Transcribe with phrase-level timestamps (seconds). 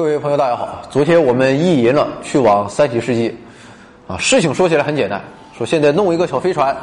[0.00, 0.80] 各位朋友，大家好。
[0.88, 3.30] 昨天我们意淫了去往三体世界，
[4.06, 5.20] 啊，事情说起来很简单，
[5.54, 6.74] 说现在弄一个小飞船，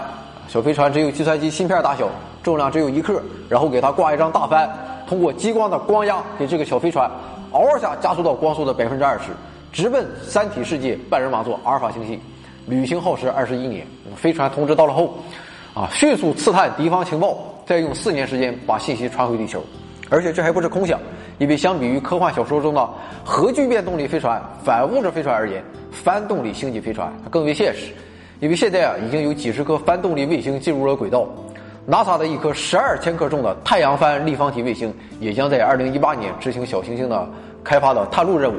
[0.47, 2.07] 小飞船只有计算机芯片大小，
[2.43, 4.69] 重量只有一克，然后给它挂一张大帆，
[5.07, 7.09] 通过激光的光压给这个小飞船
[7.53, 9.31] 嗷一下加速到光速的百分之二十，
[9.73, 12.19] 直奔三体世界半人马座阿尔法星系，
[12.67, 13.83] 旅行耗时二十一年。
[14.15, 15.17] 飞船通知到了后，
[15.73, 19.59] 啊，迅速刺探敌方情报，再用四年时间把信息传回地球。
[20.09, 20.99] 而且这还不是空想，
[21.37, 22.89] 因为相比于科幻小说中的
[23.23, 27.91] 核聚变动力飞船、反物质飞船而言，帆动力星际飞船更为现实。
[28.39, 31.27] 因为现在啊，已经有几十颗帆动力卫星进入了轨道
[31.89, 37.27] ，NASA 的一颗十二千克重的太阳帆立方体卫星也将在二零一八年执行小行星的
[37.63, 38.55] 开发的探路任务。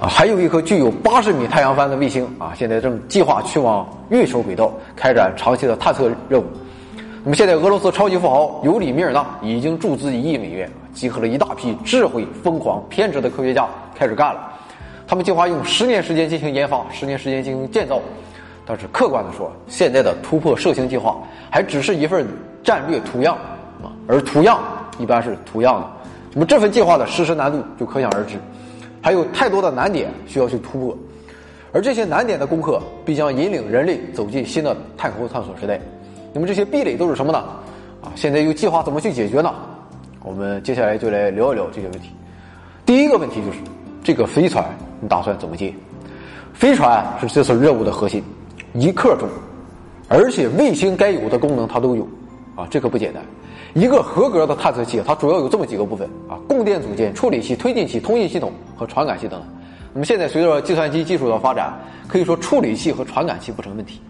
[0.00, 6.44] 啊，还有一颗具有八十米太阳帆的卫星啊，现在正计划去往月球轨道开展长期的探测任务。
[7.22, 14.52] 那么现在，俄罗斯超级富豪尤里米尔纳已经注资一亿美元，集合了一大批智慧、疯狂、偏执的科学家，开始干了。
[15.08, 17.98] 他们计划用十年时间进行研发，十年时间进行建造。
[18.66, 21.16] 但是客观的说，现在的突破射星计划
[21.48, 22.26] 还只是一份
[22.62, 23.34] 战略图样
[23.82, 24.60] 啊，而图样
[24.98, 25.90] 一般是图样的。
[26.34, 28.36] 那么这份计划的实施难度就可想而知，
[29.00, 30.98] 还有太多的难点需要去突破，
[31.72, 35.80] 而这些难点的攻克必将引领人类走进新的太空探索时代。
[36.34, 37.38] 那么这些壁垒都是什么呢？
[38.02, 39.50] 啊，现在又计划怎么去解决呢？
[40.22, 42.10] 我们接下来就来聊一聊这些问题。
[42.84, 43.58] 第一个问题就是，
[44.04, 44.64] 这个飞船
[45.00, 45.74] 你打算怎么建？
[46.52, 48.22] 飞船是这次任务的核心，
[48.74, 49.26] 一克重，
[50.08, 52.06] 而且卫星该有的功能它都有，
[52.54, 53.22] 啊，这可不简单。
[53.72, 59.40] 一个合格的探测器，它主要有这么几个部分啊：供电组件、处理器、推进器、通信系统和传感器等。
[59.94, 61.72] 那么现在随着计算机技术的发展，
[62.06, 64.02] 可以说处理器和传感器不成问题。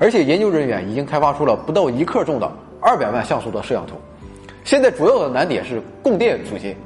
[0.00, 2.50] 而且研究人员已经开发出了不到一克重的
[2.80, 3.94] 二百万像素的摄像头。
[4.64, 6.76] 现在主要的难点是供电组件，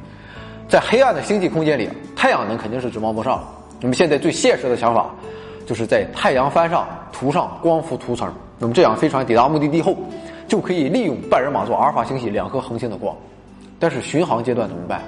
[0.69, 3.43] 在黑暗的星际空间里，太阳能肯定是指望不上。
[3.81, 5.11] 那么现在最现实的想法，
[5.67, 8.33] 就是在太阳帆上涂上光伏涂层。
[8.59, 9.95] 那么这样飞船抵达目的地后，
[10.49, 13.15] 就可以利用半人马座阿尔法星系两颗恒星的光。
[13.79, 15.03] 但是巡航阶段怎么办？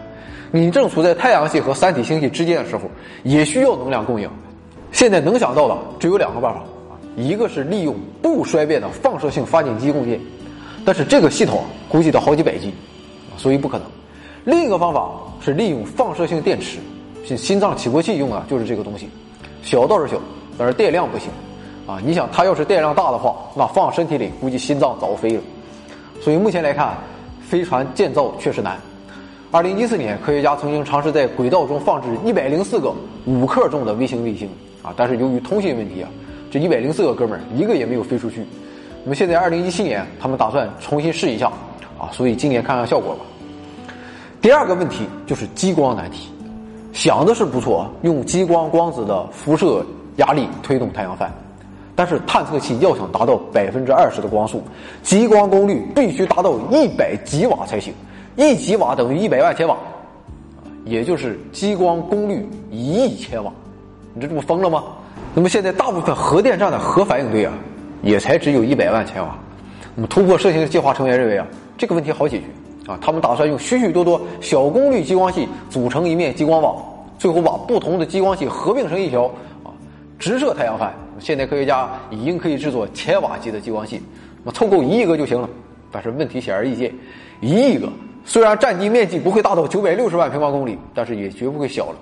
[0.50, 2.82] 你正处在太阳系和三体星系之间的时候，
[3.22, 4.28] 也需要能量供应。
[4.92, 6.60] 现在能想到的只有两个办法。
[7.16, 10.20] 一个是利用不衰变的放射性发电机供电，
[10.84, 12.72] 但是这个系统估计得好几百 G，
[13.36, 13.86] 所以不可能。
[14.44, 15.10] 另一个方法
[15.44, 16.78] 是利用放射性电池，
[17.24, 19.08] 心心脏起搏器用的就是这个东西，
[19.62, 20.18] 小倒是小，
[20.56, 21.28] 但是电量不行
[21.86, 21.98] 啊！
[22.04, 25.42] 你想，它要是电量大的话，那放身体里估计心脏早飞了。
[26.20, 26.96] 所以目前来看，
[27.40, 28.78] 飞船建造确实难。
[29.50, 32.92] 二零一四年，科学家曾经尝试在轨道中放置一百零四个
[33.26, 34.48] 五克重的微型卫星
[34.82, 36.08] 啊，但是由于通信问题啊。
[36.50, 38.42] 这一百零四个哥们儿一个也没有飞出去，
[39.04, 41.46] 那么现在二零一七年他们打算重新试一下，
[41.98, 43.20] 啊，所以今年看看效果吧。
[44.40, 46.30] 第二个问题就是激光难题，
[46.92, 49.84] 想的是不错，用激光光子的辐射
[50.16, 51.32] 压力推动太阳帆，
[51.96, 54.62] 但是探测器要想达到百分之二十的光速，
[55.02, 57.92] 激光功率必须达到一百吉瓦才行，
[58.36, 59.76] 一吉瓦等于一百万千瓦，
[60.84, 63.50] 也就是激光功率一亿千瓦，
[64.14, 64.84] 你这这不疯了吗？
[65.34, 67.52] 那么现在大部分核电站的核反应堆啊，
[68.02, 69.36] 也才只有一百万千瓦。
[69.94, 72.44] 那么突破射星计划成员认为啊，这个问题好解决
[72.92, 76.82] 啊，他们打算用许许多多小功率激光器组成一面激光网，
[77.18, 79.24] 最后把不同的激光器合并成一条
[79.64, 79.74] 啊，
[80.18, 80.92] 直射太阳帆。
[81.18, 84.00] 现代科学家已经可以制作千瓦级的激光器，
[84.44, 85.48] 那么凑够一亿个就行了。
[85.90, 86.94] 但是问题显而易见，
[87.40, 87.88] 一亿个
[88.24, 91.96] 虽然占地面积不会大到九百六十万平方公里，但是也绝不会小了，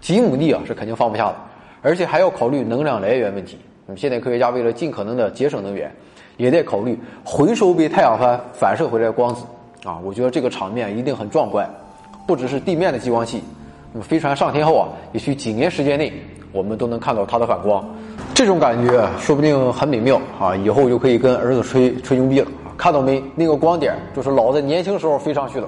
[0.00, 1.36] 几亩地啊是肯定放不下的。
[1.80, 3.56] 而且还要考虑能量来源问题。
[3.90, 5.92] 那么现在科学家为了尽可能的节省能源，
[6.36, 9.42] 也在考虑回收被太阳帆反射回来的光子。
[9.82, 11.68] 啊，我觉得这个场面一定很壮观。
[12.24, 13.42] 不只是地面的激光器，
[13.92, 16.12] 那么飞船上天后啊，也许几年时间内
[16.52, 17.84] 我们都能看到它的反光。
[18.32, 20.54] 这种感觉说不定很美妙啊！
[20.54, 22.46] 以后就可以跟儿子吹吹牛逼了。
[22.78, 23.20] 看到没？
[23.34, 25.66] 那个光点就是老子年轻时候飞上去的。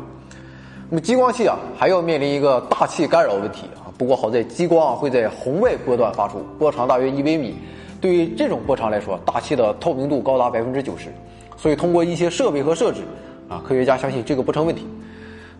[0.88, 3.90] 那么激光器啊，还要面临一个大气干扰问题啊。
[3.98, 7.56] 不过好在激光啊会在红外波段发出，波长大约一微米。
[8.02, 11.08] 对于这种波长来说，大气的透明度高达百分之九十。
[11.56, 13.02] 所以通过一些设备和设置，
[13.48, 14.84] 啊，科学家相信这个不成问题。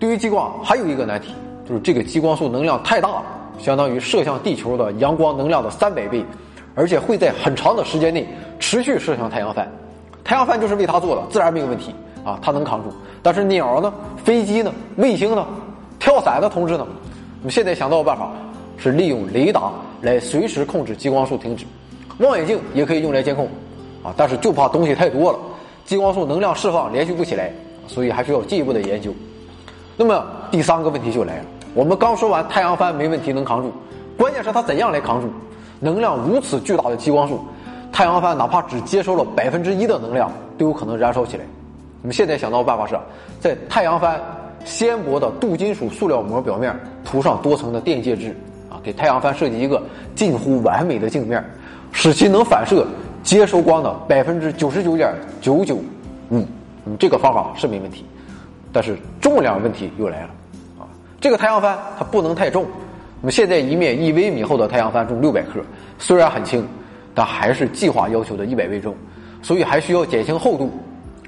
[0.00, 1.32] 对于激光还有一个难题，
[1.64, 3.22] 就是这个激光束能量太大了，
[3.60, 6.24] 相当于射向地球的阳光能量的三百倍，
[6.74, 8.26] 而且会在很长的时间内
[8.58, 9.70] 持续射向太阳帆。
[10.24, 12.92] 太阳帆就是为它做的，自然没有问题啊，它能扛住。
[13.22, 13.94] 但是鸟呢？
[14.24, 14.74] 飞机呢？
[14.96, 15.46] 卫星呢？
[16.00, 16.84] 跳伞的同志呢？
[17.40, 18.32] 我们现在想到的办法
[18.76, 21.64] 是利用雷达来随时控制激光束停止，
[22.18, 23.46] 望远镜也可以用来监控，
[24.02, 25.38] 啊，但是就怕东西太多了，
[25.84, 27.52] 激光束能量释放连续不起来，
[27.86, 29.12] 所以还需要进一步的研究。
[29.96, 31.44] 那么第三个问题就来了，
[31.74, 33.72] 我们刚说完太阳帆没问题能扛住，
[34.16, 35.28] 关键是它怎样来扛住？
[35.80, 37.40] 能量如此巨大的激光束，
[37.90, 41.44] 太阳帆哪怕只接收了百分之一的能量，都有可能燃烧起来。
[42.02, 42.96] 我们现在想到的办法是，
[43.40, 44.20] 在太阳帆
[44.64, 46.72] 纤薄的镀金属塑料膜表面
[47.04, 48.36] 涂上多层的电介质，
[48.70, 49.82] 啊，给太阳帆设计一个
[50.14, 51.44] 近乎完美的镜面，
[51.92, 52.86] 使其能反射
[53.22, 55.84] 接收光的百分之九十九点九九五。
[56.30, 56.46] 嗯，
[56.98, 58.04] 这个方法是没问题，
[58.72, 60.30] 但是重量问题又来了。
[60.80, 60.88] 啊，
[61.20, 62.66] 这个太阳帆它不能太重。
[63.20, 65.60] 那么现在一面一微米厚的太阳帆重六百克，
[65.98, 66.66] 虽然很轻，
[67.14, 68.94] 但还是计划要求的一百微重，
[69.42, 70.72] 所以还需要减轻厚度，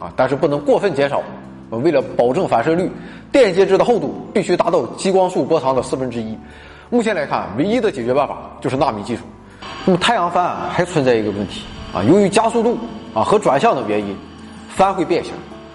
[0.00, 1.22] 啊，但是不能过分减少。
[1.70, 2.90] 为了保证反射率，
[3.32, 6.37] 电介质的厚度必须达到激光束波长的四分之一。
[6.88, 9.22] 目前来看，唯一的解决办法就是纳米技术。
[9.86, 12.78] 那么太阳帆还存在一个问题啊，由于加速度
[13.12, 14.16] 啊和转向的原因，
[14.69, 15.32] 帆会变形。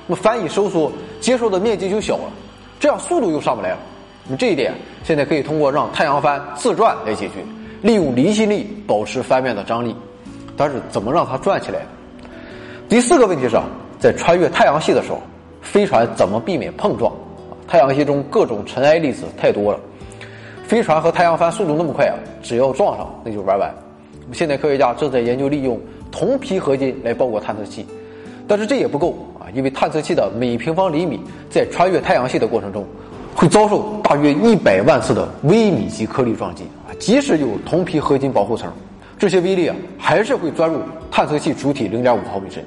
[0.07, 0.91] 那么帆一收缩，
[1.21, 2.23] 接受的面积就小了，
[2.79, 3.77] 这样速度又上不来了。
[4.25, 4.73] 那么这一点
[5.03, 7.35] 现在可以通过让太阳帆自转来解决，
[7.83, 9.95] 利用离心力保持帆面的张力。
[10.57, 11.81] 但是怎么让它转起来？
[12.89, 13.57] 第四个问题是，
[13.99, 15.21] 在穿越太阳系的时候，
[15.61, 17.13] 飞船怎么避免碰撞？
[17.67, 19.79] 太阳系中各种尘埃粒子太多了，
[20.63, 23.71] 飞船和太阳帆速度那么快啊，只要撞上那就玩完。
[24.31, 25.79] 现在科学家正在研究利用
[26.11, 27.85] 铜皮合金来包裹探测器，
[28.47, 32.85] 但是这也不够啊，因为探测器的每平方厘米在穿越太阳系的过程中。
[33.35, 36.91] 会遭受大约一百万次的微米级颗粒撞击啊！
[36.99, 38.69] 即使有铜皮合金保护层，
[39.17, 42.61] 这些微粒啊还是会钻入探测器主体零点五毫米深。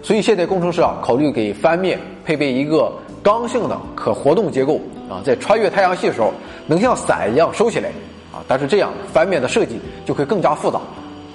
[0.00, 4.80] 所以现在工程师啊考虑给帆面配备一个刚性的可活动结构
[5.10, 6.32] 啊，在穿越太阳系的时候
[6.68, 7.88] 能像伞一样收起来
[8.32, 8.44] 啊。
[8.46, 10.78] 但是这样帆面的设计就会更加复杂，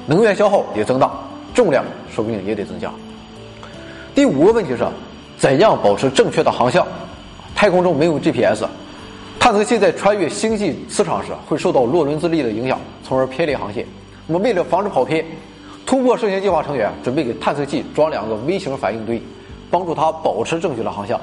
[0.10, 1.12] 能源消耗也增大，
[1.54, 2.90] 重量说不定也得增加。
[4.16, 4.88] 第五个问题是，
[5.38, 6.88] 怎样保持正确的航向？
[7.54, 8.64] 太空中没有 GPS，
[9.38, 13.86] 探测器在穿越星系磁场时会受到洛伦兹力的影响，从而偏离航线。
[14.26, 15.26] 那么，为了防止跑偏，
[15.86, 19.22] 突破射线计划成员准备给探测器装两个微型反应堆，
[19.70, 21.20] 帮助它保持正确的航向。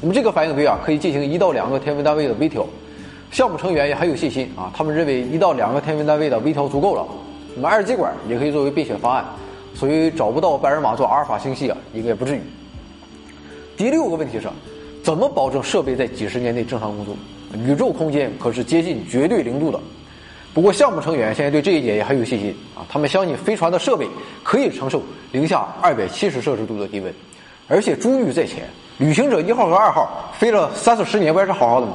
[0.00, 2.66] 那么，这个反应堆啊，可以进行一到两个天文单位的微调。
[3.30, 7.06] 项目成员也很有信心啊，他们认为一到两个天文单位的微调足够了。
[7.54, 9.24] 那么，二极管也可以作为备选方案，
[9.74, 12.40] 所以找不到拜尔马做阿尔法星系啊，应该不至于。
[13.76, 14.48] 第六个问题是。
[15.04, 17.12] 怎么保证设备在几十年内正常工作？
[17.66, 19.80] 宇宙空间可是接近绝对零度的。
[20.54, 24.06] 不过项目成员现在对这一点也很有信心啊，他们相信飞船的设备
[24.44, 25.02] 可以承受
[25.32, 27.12] 零下二百七十摄氏度的低温，
[27.66, 28.62] 而且珠玉在前，
[28.98, 31.94] 旅行者一号和二号飞了三四十年，不还是好好的吗？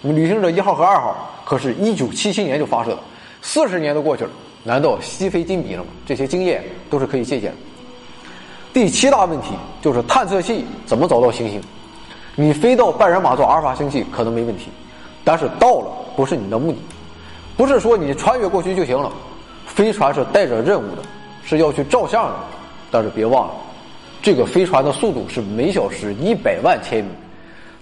[0.00, 2.98] 那么旅行者一号和二号可是一九七七年就发射的，
[3.40, 4.30] 四十年都过去了，
[4.64, 5.90] 难道西非金比了吗？
[6.06, 7.56] 这些经验都是可以借鉴的。
[8.72, 9.48] 第七大问题
[9.80, 11.60] 就是探测器怎么找到行星？
[12.34, 14.68] 你飞到半人马座阿尔法星系可能没问题，
[15.24, 16.78] 但是到了不是你的目的，
[17.56, 19.12] 不是说你穿越过去就行了。
[19.66, 21.02] 飞船是带着任务的，
[21.44, 22.34] 是要去照相的。
[22.90, 23.54] 但是别忘了，
[24.22, 27.10] 这个飞船的速度是每小时一百万千米，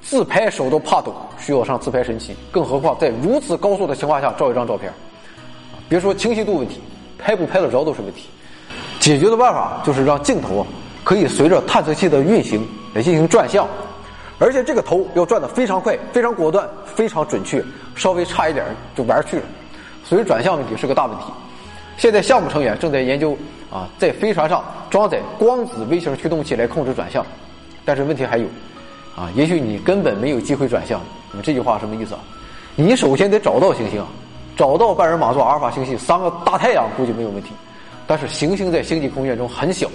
[0.02, 2.34] 自拍手都怕抖，需要上自拍神器。
[2.50, 4.92] 更何况在如此高速的情况下照一张照片，
[5.90, 6.80] 别说清晰度问题，
[7.18, 8.28] 拍不拍得着都是问题。
[9.00, 10.66] 解决的办法就是让镜头啊
[11.02, 13.66] 可以随着探测器的运行来进行转向。
[14.38, 17.60] 而且这个头要转得非常快、非常果断、非常准确，
[17.96, 19.42] 稍微差一点就玩去了。
[20.04, 21.24] 所以转向问题是个大问题。
[21.96, 23.36] 现在项目成员正在研究
[23.68, 27.26] 啊，在飞船上装载光子微型驱动器来控制转向。
[27.84, 28.46] 但是问题还有，
[29.16, 31.00] 啊，也许你根本没有机会转向。
[31.32, 32.20] 那么这句话什么意思啊？
[32.76, 34.02] 你首先得找到行星，
[34.60, 37.48] 找到半人马座阿尔法星系三个大太阳估计没有问题。
[38.06, 39.88] 但是行星在星际空间中很小，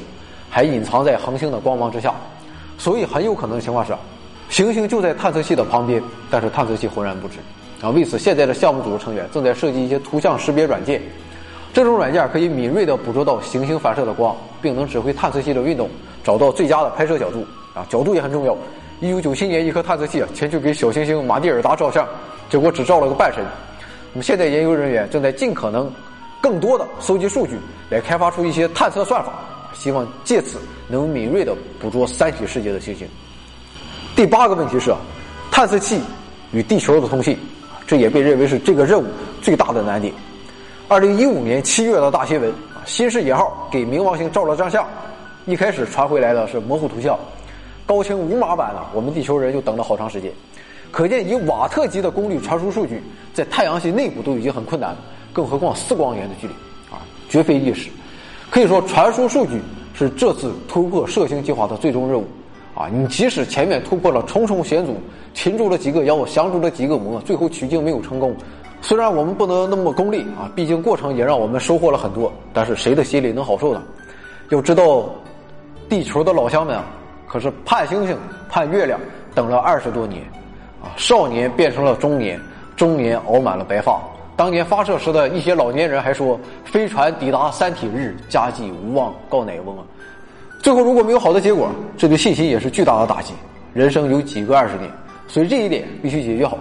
[0.50, 2.12] 还隐藏在恒星的光芒之下，
[2.76, 3.94] 所以很有可能的情况是。
[4.50, 7.38] 行星就在探测器的旁边，但是探测器浑然不知。
[7.80, 11.00] 啊，为此，现在的项目组成员正在设计一些图像识别软件。
[11.72, 15.88] 这种软件可以敏锐地捕捉到行星反射的光，并能指挥探测器的运动，
[16.24, 17.46] 找到最佳的拍摄角度。
[17.76, 18.58] 啊，角度也很重要。
[19.00, 22.04] 一九九七年，一颗探测器啊前去给小行星马蒂尔达照相，
[22.50, 23.46] 结果只照了个半身。
[24.16, 25.92] 那么，现在研究人员正在尽可能
[26.40, 29.34] 更多的收集数据，来开发出一些探测算法，
[29.74, 30.58] 希望借此
[30.88, 33.06] 能敏锐地捕捉三体世界的行星。
[34.16, 34.96] 第八个问题是，
[35.52, 36.00] 探测器
[36.54, 37.38] 与地球的通信，
[37.86, 39.06] 这也被认为是这个任务
[39.42, 40.14] 最大的难点。
[40.88, 42.54] 二零一五年七月的大新闻，
[42.86, 44.88] 新视野号给冥王星照了张相，
[45.46, 47.20] 一开始传回来的是模糊图像，
[47.86, 50.32] 高清无码版的，我们地球人就等了好长时间。
[50.96, 54.98] 可见以瓦特级的功率传输数据，在太阳系内部都已经很困难了，
[55.34, 56.54] 更何况四光年的距离
[56.90, 57.90] 啊，绝非易事。
[58.50, 59.60] 可以说，传输数据
[59.94, 62.26] 是这次突破射星计划的最终任务。
[62.74, 64.96] 啊，你即使前面突破了重重险阻，
[65.34, 68.34] 擒住了几个妖，降住了几个魔，最后取经没有成功。
[68.82, 72.32] 虽然我们不能那么功利啊，毕竟过程也让我们收获了很多。
[72.54, 73.84] 但是谁的心里能好受呢？
[74.48, 75.10] 要知道，
[75.90, 76.86] 地球的老乡们啊，
[77.28, 78.98] 可是盼星星、盼月亮，
[79.34, 80.24] 等了二十多年，
[80.86, 82.40] 啊，少年变成了中年，
[82.76, 84.00] 中年熬满了白发。
[84.38, 89.84] 当年发射时的一些老年人还说：“飞船抵达三体日，家祭无望告乃翁啊。”
[90.62, 93.34] 最后如果没有好的结果，这对信心也是巨大的打击。
[93.74, 94.92] 人生有几个二十年，
[95.28, 96.58] 所以这一点必须解决好。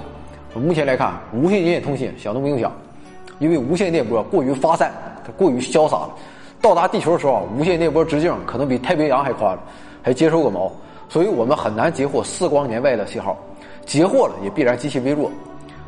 [0.54, 2.72] 目前来看，无线电通信想都不用想，
[3.40, 4.92] 因为无线电波过于发散，
[5.24, 6.10] 它过于潇洒了。
[6.60, 9.58] 到达地球的时候，无线电波直径可能比太平洋还宽，
[10.00, 10.70] 还接收个毛，
[11.08, 13.36] 所以我们很难截获四光年外的信号。
[13.84, 15.30] 截获了，也必然极其微弱。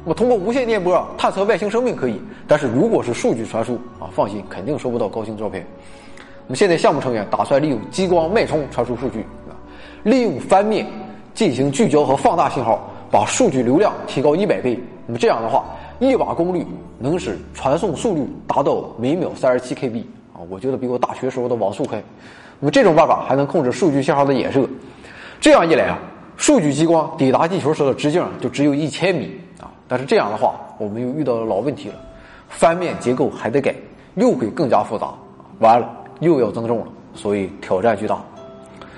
[0.05, 5.67] 那么通过无线电波探测外星生命可以，但是如果是数据传输啊，放心，肯定收不到高清照片。
[6.47, 9.53] 那么现在项目成员打算利用激光脉冲传输数据，啊，
[10.05, 10.87] 利用翻面
[11.35, 14.79] 进行聚焦和放大信号，把数据流量提高一百倍。
[15.07, 15.65] 那么这样的话，
[15.99, 16.65] 一瓦功率
[16.99, 22.00] 能使传送速率达到每秒三十七 KB 啊，我觉得比我大学时候的网速快。
[22.61, 24.69] 那么这种办法还能控制数据信号的衍射，
[25.41, 25.99] 这样一来啊，
[26.37, 29.71] 数据激光抵达地球时的直径就只有一千米啊。
[29.88, 31.95] 但是这样的话，我们又遇到了老问题了，
[32.49, 33.75] 翻面结构还得改，
[34.14, 35.12] 又会更加复杂，
[35.61, 35.90] 完了。
[36.21, 38.19] 又要增重了，所以挑战巨大。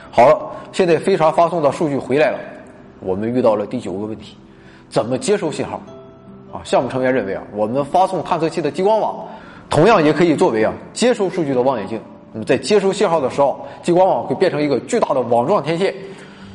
[0.09, 0.39] 好了，
[0.71, 2.39] 现在飞船发送的数据回来了，
[3.01, 4.37] 我们遇到了第九个问题：
[4.89, 5.81] 怎么接收信号？
[6.53, 9.27] 啊，项目成员认为啊，我们发送探测器的激光网，
[9.69, 12.01] 同样也可以作为啊接收数据的望远镜。
[12.33, 15.93] 那么在接收信号的时候，激光网会变成一个巨大的网状天线。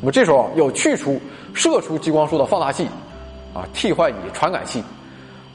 [0.04, 1.18] 那么这时候要去除
[1.54, 2.86] 射出激光束的放大器，
[3.54, 4.84] 啊，替换以传感器。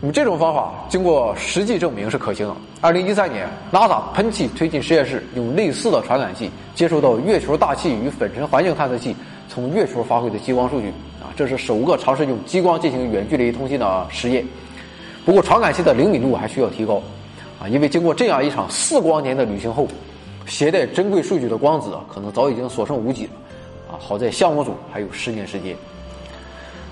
[0.01, 2.57] 那么这种方法经过实际证明是可行的。
[2.81, 9.15] 二零一三年，NASA 喷气推进实验室用类似的传感器接收到月球大气与粉尘环境探测器
[9.51, 10.89] 从月球发回的激光数据，
[11.21, 14.43] 啊，这是首个尝试用激光进行远距离通信的实验。
[15.27, 17.03] 不过传感器的灵敏度还需要提高，
[17.61, 19.87] 啊，因为经过这样一场四光年的旅行后，
[20.47, 23.31] 携带珍贵数据的光子可能早已经所剩无几了，
[23.91, 25.75] 啊，好在项目组还有十年时间。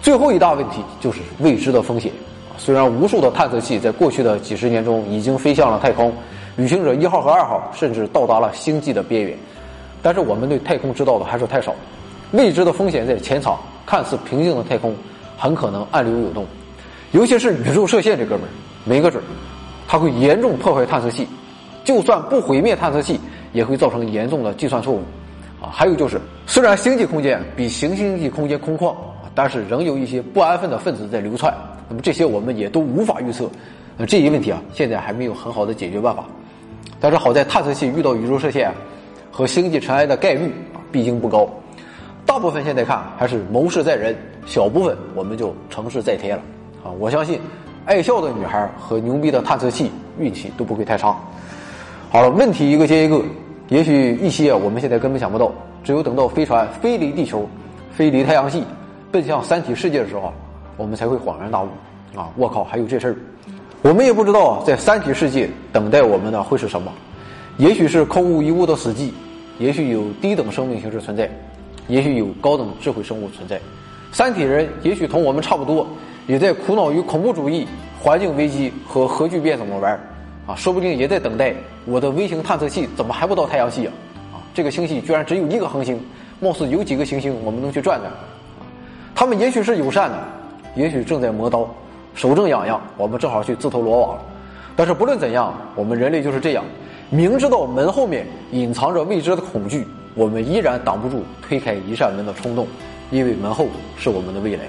[0.03, 2.11] 最后一大问题就是未知的风险。
[2.59, 6.13] 虽然无数的探测器在过去的几十年中已经飞向了太空，
[6.57, 9.37] 旅行者一号和二号甚至到达了星际的边缘，
[10.03, 11.75] 但是我们对太空知道的还是太少。
[12.33, 14.97] 未知的风险在潜藏，看似平静的太空
[15.37, 16.47] 很可能暗流涌动，
[17.13, 18.51] 尤其是宇宙射线这哥们儿，
[18.85, 19.27] 没个准儿，
[19.87, 21.29] 它会严重破坏探测器，
[21.85, 23.21] 就算不毁灭探测器，
[23.53, 25.03] 也会造成严重的计算错误。
[25.61, 28.95] 啊，还有就是，虽然星际空间比行星际空间空旷，
[29.35, 31.53] 但是仍有一些不安分的分子在流窜。
[31.89, 33.49] 那么这些我们也都无法预测，
[33.97, 36.25] 那这一问题啊，现在还没有很好的解决办法。
[36.99, 38.73] 但是好在探测器遇到宇宙射线
[39.31, 41.49] 和星际尘埃的概率啊，毕竟不高。
[42.25, 46.43] 大部分现在看还是谋事在人，小部分我们就成事在天了
[46.85, 46.91] 啊！
[46.99, 47.41] 我相信，
[47.85, 51.17] 爱笑的女孩和牛逼的探测器运气都不会太差。
[52.11, 53.23] 好了，问题一个接一个，
[53.69, 57.49] 也许一些我们现在根本想不到，只有等到飞船飞离地球，
[57.91, 58.65] 飞离太阳系，
[59.11, 60.33] 奔向三体世界的时候。
[60.79, 61.69] 我们才会恍然大悟，
[62.15, 63.17] 啊，我靠，还有这事儿！
[63.81, 66.93] 我们也不知道在三体世界等待我们的会是什么，
[67.57, 69.11] 也许是空无一物的死寂，
[69.59, 71.31] 也许有低等生命形式存在，
[71.89, 73.59] 也许有高等智慧生物存在。
[74.13, 75.87] 三体人也许同我们差不多，
[76.27, 77.67] 也在苦恼于恐怖主义、
[77.99, 79.99] 环境危机和核聚变怎么玩
[80.47, 83.93] 啊，说不定也在等待我的微型探测器怎么还不到太阳系啊？
[84.35, 86.01] 啊，这个星系居然只有一个恒星，
[86.41, 88.19] 貌似有几个行星我们能去转转，啊，
[89.15, 90.19] 他们也许是友善的。
[90.77, 91.67] 也许正在磨刀，
[92.15, 94.19] 手正痒痒，我们正好去自投罗网。
[94.77, 96.63] 但是不论怎样，我们人类就是这样，
[97.09, 102.67] 明知道门后面隐藏着未知的恐惧，我们依然挡不住推开一扇门的冲动，
[103.11, 104.65] 因为门后是我们的未来，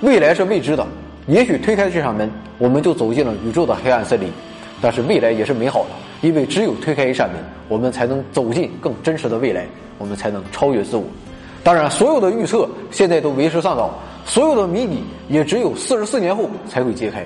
[0.00, 0.86] 未来是未知的。
[1.26, 4.32] 也许推开这扇门，我们就走进了宇宙的黑暗森林，
[4.84, 5.88] 但是未来也是美好的，
[6.20, 7.38] 因为只有推开一扇门，
[7.70, 9.64] 我们才能走进更真实的未来，
[9.96, 11.04] 我们才能超越自我。
[11.62, 13.98] 当然，所有的预测现在都为时尚早。
[14.26, 17.24] 所有的谜底也只有四十四年后才会揭开，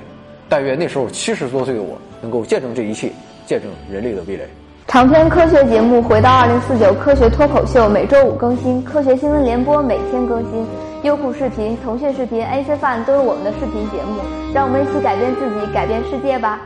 [0.49, 3.11] 但愿那时候七十多岁的我能够见证这一切，
[3.45, 4.45] 见证人类的未来。
[4.87, 10.65] 长篇科学节目《回到二零四九科学脱口秀》每周五更新，《科学新闻联播》每天更新，
[11.03, 14.21] 优酷视频、腾讯视频、AC Fun 都有我们的视频节目，
[14.55, 16.61] 让我们一起改变自己，改变世界吧。